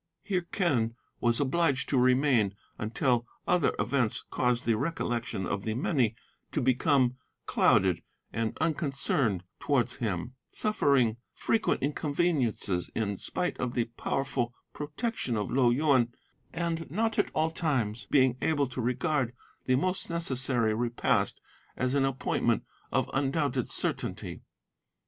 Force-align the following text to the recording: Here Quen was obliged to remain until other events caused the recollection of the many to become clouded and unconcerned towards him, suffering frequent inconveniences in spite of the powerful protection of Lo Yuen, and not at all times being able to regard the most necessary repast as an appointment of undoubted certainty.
Here 0.23 0.41
Quen 0.51 0.95
was 1.19 1.39
obliged 1.39 1.87
to 1.89 1.97
remain 1.99 2.55
until 2.79 3.27
other 3.47 3.75
events 3.77 4.23
caused 4.31 4.65
the 4.65 4.73
recollection 4.75 5.45
of 5.45 5.61
the 5.63 5.75
many 5.75 6.15
to 6.53 6.59
become 6.59 7.17
clouded 7.45 8.01
and 8.33 8.57
unconcerned 8.59 9.43
towards 9.59 9.97
him, 9.97 10.33
suffering 10.49 11.17
frequent 11.35 11.83
inconveniences 11.83 12.89
in 12.95 13.17
spite 13.17 13.59
of 13.59 13.73
the 13.75 13.85
powerful 13.95 14.55
protection 14.73 15.37
of 15.37 15.51
Lo 15.51 15.69
Yuen, 15.69 16.11
and 16.51 16.89
not 16.89 17.19
at 17.19 17.29
all 17.35 17.51
times 17.51 18.07
being 18.09 18.37
able 18.41 18.65
to 18.65 18.81
regard 18.81 19.35
the 19.65 19.75
most 19.75 20.09
necessary 20.09 20.73
repast 20.73 21.39
as 21.77 21.93
an 21.93 22.05
appointment 22.05 22.63
of 22.91 23.07
undoubted 23.13 23.69
certainty. 23.69 24.41